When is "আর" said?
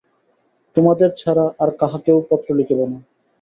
1.59-1.69